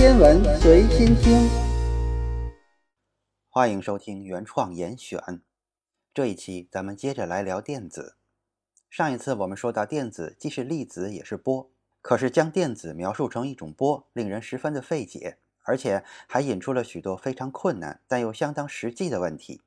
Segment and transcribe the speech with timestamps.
[0.00, 1.46] 天文随心听，
[3.50, 5.42] 欢迎收听原创严选。
[6.14, 8.16] 这一期咱们接着来聊电子。
[8.88, 19.60] 上一次我们说到，电子既是粒子也是波，可是将电子描述成一种波，令人十分的费解，而且还引出了许多非常困难但又相当实际的问题。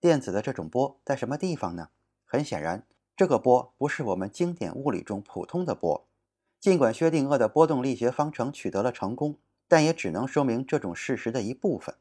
[0.00, 1.90] 电子的这种波在什么地方呢？
[2.24, 2.84] 很显然，
[3.16, 6.08] 这个波不是我们经典物理中普通的波。
[6.58, 9.38] 尽管薛定谔的波动力学方程取得了成功，
[9.72, 11.94] 但也只能说明这种事实的一部分。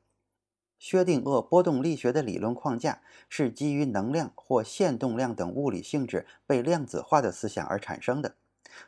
[0.78, 8.36] 薛定谔波动力学的理论框架是基于能量或线动量等物理性质被量子化的思想而产生的。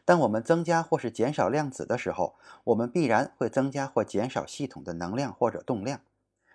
[0.03, 6.01] 当我们增加或是减少量子的时候，我们必然会增加或减少系统的能量或者动量。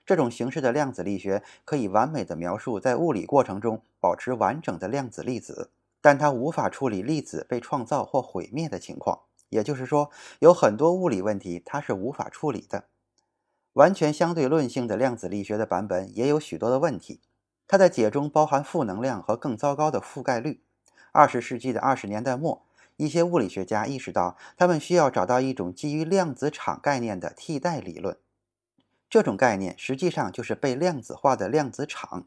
[0.05, 5.71] 这种形式的量子力学可以完美的描述在物理过程中保持完整的量子粒子，
[6.03, 9.21] 但它无法处理粒子被创造或毁灭的情况。
[9.49, 12.85] 也就是说，有很多物理问题它是无法处理的。
[13.75, 17.21] 完全相对论性的量子力学的版本也有许多的问题，
[17.67, 20.63] 它的解中包含负能量和更糟糕的覆盖率。
[21.13, 28.17] 二十世纪的二十年代末，一些物理学家意识到，他们需要找到一种基于量子场概念的替代理论。
[29.09, 32.27] 这种概念实际上就是被量子化的量子场。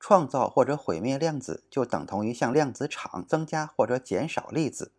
[0.00, 4.92] 创造或者毁灭量子就等同于向量子场增加或者减少粒子。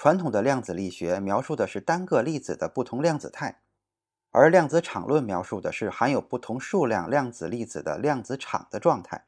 [0.00, 3.62] 传统的量子力学描述的是单个粒子的不同量子态。
[4.30, 9.24] 而量子场论描述的是含有不同数量量子粒子的量子场的状态。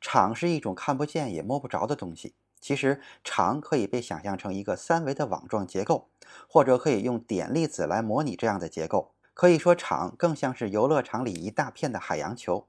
[0.00, 2.36] 场是一种看不见也摸不着的东西。
[2.60, 6.08] 其实，场可以被想象成一个三维的网状结构，
[6.48, 9.10] 或者可以用点粒子来模拟这样的结构。
[9.34, 12.68] 可以说，场更像是游乐场里一大片的海洋球。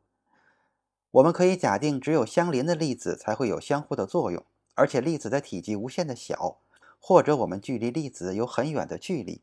[1.11, 6.58] 我们可以假定，只有相邻的粒子才会有相互的作用，而且粒子的体积无限的小，
[7.02, 9.42] 或者我们距离粒子有很远的距离。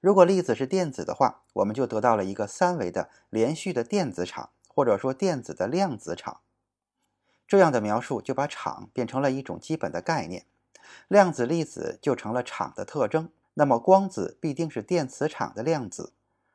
[0.00, 6.40] 如果粒子是电子的话，我们就得到了一个三维的连续的电子场，或者说电子的量子场。
[7.46, 10.46] 这样的描述就把场变成了一种基本的概念，
[11.06, 13.30] 量子粒子就成了场的特征。
[13.54, 16.12] 那么光子必定是电磁场的量子，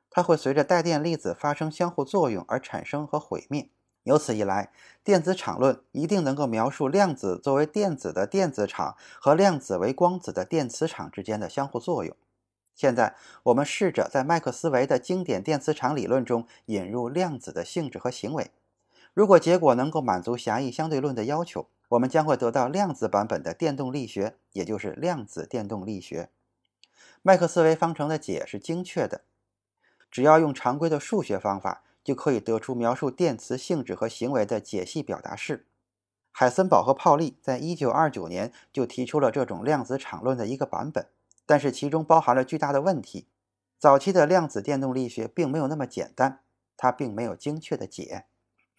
[0.09, 3.69] 它会随着带电粒子发生相互作用而产生和毁灭。
[4.09, 4.71] 由此一来，
[5.03, 12.15] 电子场论一定能够描述量子作为电子的电子场和量子为光子的电磁场之间的相互作用。
[12.73, 18.49] 现在，我们试着在麦克斯韦的经典电磁场理论中引入量子的性质和行为。
[19.13, 26.29] 如果结果能够满足狭义相对论的要求，我们将会得到量子版本的电动力学，也就是量子电动力学。
[27.21, 29.21] 麦克斯韦方程的解是精确的，
[30.09, 35.67] 只要用常规的数学方法，就可以得出描述电磁性质和行为的解析表达式。
[36.31, 41.05] 海森堡和泡利在1929年就提出了这种量子场论的一个版本。
[41.45, 43.27] 但是其中包含了巨大的问题。
[43.77, 46.39] 早期的量子电动力学并没有那么简单，
[46.75, 48.25] 它并没有精确的解。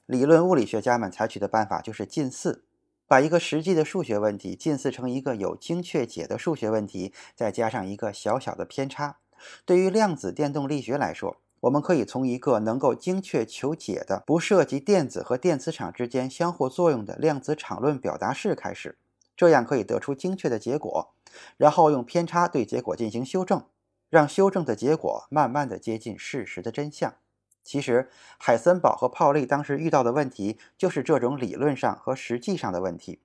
[0.06, 2.64] 理论物理学家们采取的办法就是近似，
[3.06, 9.18] 把一个实际的数学问题近似成一个有精确解的数学问题，再加上一个小小的偏差。
[9.64, 18.98] 对于量子电动力学来说，我们可以从一个能够精确求解的、不涉及电子和电磁场之间相互作用的量子场论表达式开始。
[19.36, 21.14] 这样可以得出精确的结果，
[21.56, 23.64] 然后用偏差对结果进行修正，
[24.10, 27.14] 让修正的结果慢慢的接近事实的真相。
[27.62, 33.20] 其实，海森堡和泡利当时遇到的问题就是这种理论上和实际上的问题。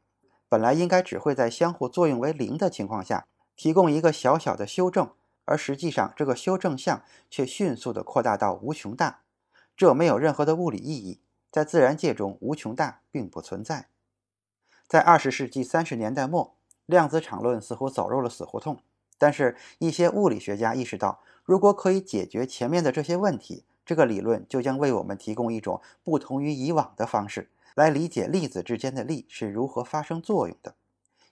[0.48, 5.10] 本来应该只会在相互作用为零的情况下提供一个小小的修正，
[5.46, 9.22] 而实际上这个修正项却迅速的扩大到无穷大，
[9.78, 11.22] 这没有任何的物理意义。
[11.52, 13.88] 在自然界中，无穷大并不存在。
[14.88, 16.56] 在二十世纪三十年代末，
[16.86, 18.80] 量子场论似乎走入了死胡同。
[19.18, 30.76] 但是，一些物理学家意识到，如果可以解决前面的这些问题，这个理论就将为我们提供一种不同于以往的方式来理解粒子之间的力是如何发生作用的。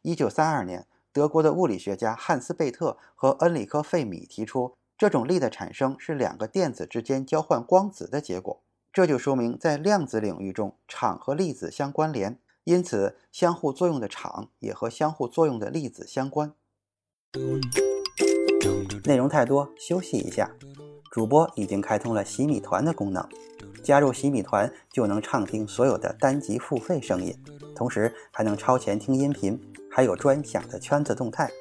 [0.02, 8.64] 一九三二年，德国的物理学家汉斯·贝特和恩里克·费米提出，这种力的产生是两个电子之间交换光子的结果。
[8.92, 12.40] 这就说明，在量子领域中，场和粒子相关联。
[12.64, 16.54] 因此，相互作用的场也和相互作用的粒子相关。
[19.04, 20.50] 内容太多，休息一下。
[21.12, 23.28] 主播已经开通了洗米团的功能，
[23.84, 27.38] 加入洗米团就能畅听所有的单集付费声音，
[27.76, 31.52] 同时还能超前听音频，还有专享的圈子动态。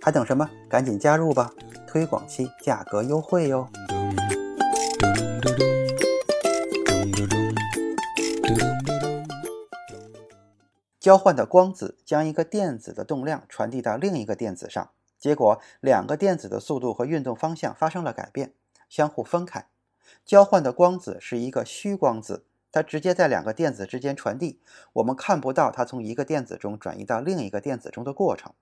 [0.00, 0.50] 还等什么？
[0.68, 1.52] 赶紧加入吧！
[1.86, 3.68] 推广期价格优惠哟。
[10.98, 18.54] 交换的光子将一个电子的动量传递到另一个电子上，结果两个电子的速度和运动方向发生了改变。
[18.88, 19.68] 相互分开。
[20.24, 24.58] 交换的光子是一个虚光子，它直接在两个电子之间传递，
[24.94, 28.52] 我们看不到它从一个电子中转移到另一个电子中的过程。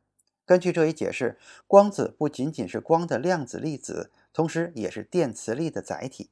[0.45, 6.31] 根据这一解释，光子不仅仅是光的量子粒子，同时也是电磁力的载体。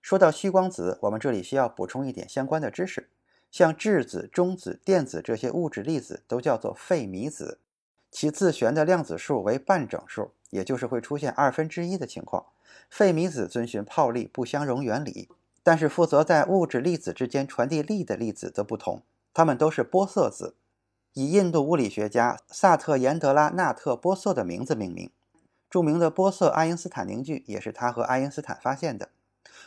[0.00, 3.10] 说到虚光子，我们这里需要补充一点相关的知识。
[3.50, 7.58] 像质子、中子、电子这些物质粒子都叫做费米子，
[8.12, 12.46] 其自旋的量子数为半整数，也就是会出现二分之一的情况。
[12.88, 15.28] 费米子遵循泡利不相容原理，
[15.66, 19.02] 但是负责在物质粒子之间传递力的粒子则不同，
[19.34, 20.54] 它们都是玻色子，
[21.14, 25.10] 以印度物理学家萨特延德拉纳特玻色的名字命名。
[25.68, 29.08] 著名的玻色爱因斯坦凝聚也是他和爱因斯坦发现的。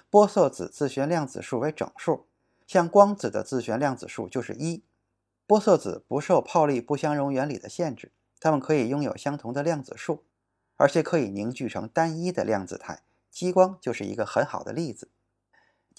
[0.09, 2.25] 玻色子自旋量子数为整数，
[2.65, 4.81] 像光子的自旋量子数就是一。
[5.45, 10.23] 玻色子不受泡利不相容原理的限制，它们可以拥有相同的量子数。
[10.77, 15.09] 而且可以凝聚成单一的量子态，激光就是一个很好的例子。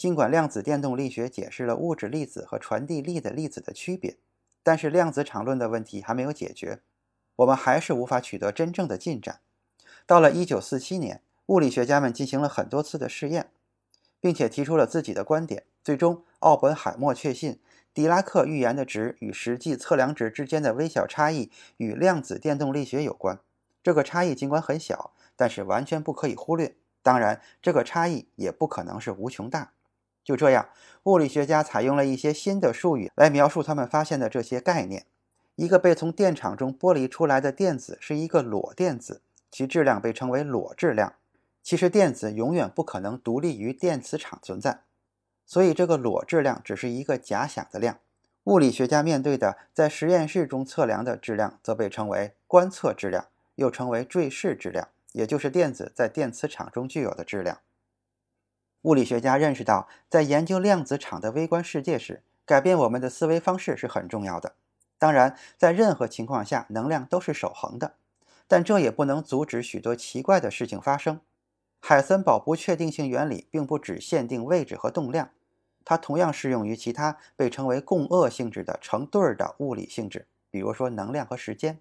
[0.00, 4.16] 尽管量子电动力学解释了物质粒子和传递力的粒子的区别，
[4.62, 6.80] 但是量子场论的问题还没有解决，
[7.36, 9.40] 我们还是无法取得真正的进展。
[10.06, 13.50] 到了1947年，物理学家们进行了很多次的试验，
[14.18, 15.64] 并且提出了自己的观点。
[15.84, 17.60] 最终，奥本海默确信
[17.92, 23.38] 狄拉克预言的值与实际测量值之间的微小差异与量子电动力学有关。
[23.82, 26.76] 这个差异尽管很小，但是完全不可以忽略。
[27.02, 29.72] 当然，这个差异也不可能是无穷大。
[30.24, 30.68] 就这样，
[31.04, 35.06] 物理学家采用了一些新的术语来描述他们发现的这些概念。
[35.56, 41.14] 一个被从电场中剥离出来的电子是一个裸电子，其质量被称为裸质量。
[41.62, 44.80] 其实，电子永远不可能独立于电磁场存在，
[45.44, 47.98] 所以这个裸质量只是一个假想的量。
[48.44, 53.26] 物理学家面对的在实验室中测量的质量则被称为观测质量。
[53.56, 57.58] 又称为坠势质量，也就是电子在电磁场中具有的质量。
[58.82, 64.54] 物理学家认识到，在研究量子场的微观世界时，改变我们的思维方式是很重要的。
[64.98, 67.94] 当然，在任何情况下，能量都是守恒的，
[68.48, 71.20] 但这也不能阻止许多奇怪的事情发生。
[71.80, 75.30] 海森堡不确定性原理并不只限定位置和动量，
[75.84, 81.78] 它同样适用于其他被称为共轭性质的成对儿的物理性质，比如说能量和时间。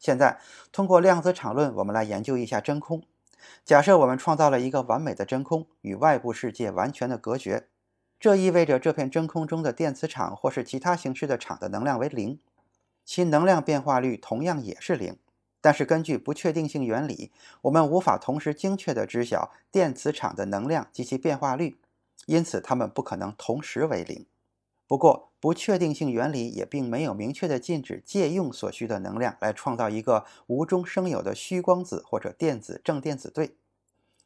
[0.00, 0.40] 现在，
[0.72, 3.04] 通过量子场论，我们来研究一下真空。
[3.64, 7.68] 假设我们创造了一个完美的真空，与外部世界完全的隔绝，
[8.18, 12.38] 这意味着这片真空中的电磁场或是其他形式的场的能量为零，
[13.04, 15.16] 其能量变化率同样也是零。
[15.60, 17.30] 但是，根据不确定性原理，
[17.62, 21.78] 我们无法同时精确地知晓电磁场的能量及其变化率，
[22.26, 24.26] 因此它们不可能同时为零。
[24.92, 33.56] 不过，不确定性原理也并没有明确的禁止借用所需的能量来创造一个无中生有的虚光子或者电子正电子对，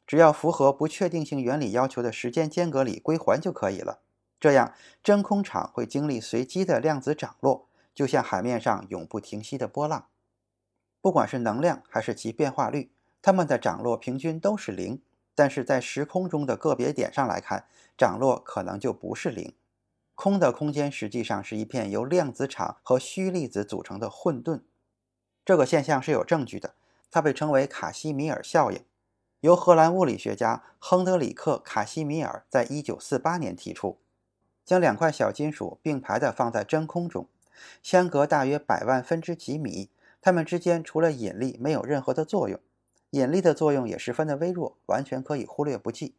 [0.08, 4.00] 只要符合不确定性原理要求的时间间隔里归还就可以了。
[4.40, 4.74] 这样，
[5.04, 10.08] 真空场会经历随机的量子涨落，就像海面上永不停息的波浪。
[11.00, 12.90] 不管是能量还是其变化率，
[13.22, 15.00] 它们的涨落平均都是零，
[15.36, 19.54] 但是在时空中的个别点上来看，涨落可能就不是零。
[20.16, 24.62] 空的空间实际上是一片由量子场和虚粒子组成的混沌。
[25.44, 26.74] 这个现象是有证据的，
[27.10, 28.82] 它被称为卡西米尔效应，
[29.40, 33.98] 由荷兰物理学家亨德里克·卡西米尔在一九四八年提出。
[34.64, 37.28] 将两块小金属并排地放在真空中，
[37.82, 42.58] 相隔大约百万分之几米，它们之间除了引力没有任何的作用，
[43.10, 46.16] 引力的作用也十分的微弱，完全可以忽略不计。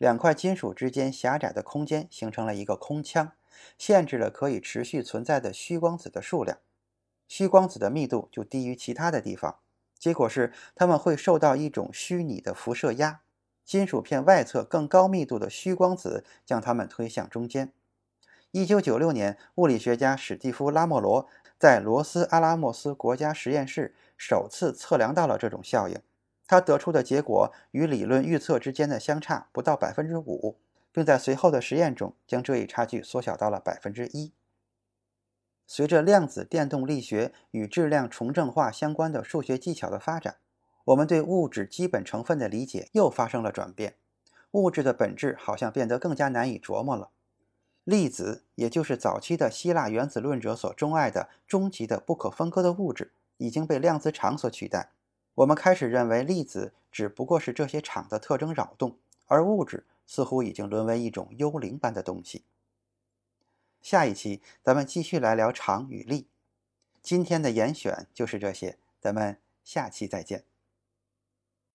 [0.00, 3.32] 两块金属之间狭窄的空间形成了一个空腔，
[3.76, 6.56] 限制了可以持续存在的虚光子的数量，
[7.28, 9.58] 虚光子的密度就低于其他的地方。
[9.98, 13.20] 结果是，它们会受到一种虚拟的辐射压，
[13.62, 17.70] 金属片外侧更高密度的虚光子将它们推向中间。
[18.52, 21.28] 一九九六年，物理学家史蒂夫·拉莫罗
[21.58, 26.00] 在罗斯阿拉莫斯国家实验室首次测量到了这种效应。
[26.50, 30.56] 他得出的结果与理论预测之间的相差不到百分之五，
[30.90, 34.32] 并在随后的实验中将这一差距缩小到了百分之一。
[35.64, 40.38] 随着量子电动力学与质量重正化相关的数学技巧的发展，
[40.86, 43.94] 我们对物质基本成分的理解又发生了转变。
[44.50, 47.10] 物质的本质好像变得更加难以琢磨了。
[47.84, 54.90] 粒子，也就是早期的希腊原子论者所钟爱的终极的不可分割的物质，已经被量子场所取代。
[55.34, 62.44] 我们开始认为粒子只不过是这些场的特征扰动，而物质似乎已经沦为一种幽灵般的东西。
[63.80, 66.26] 下一期咱们继续来聊场与力。
[67.00, 70.49] 今天的严选就是这些，咱们下期再见。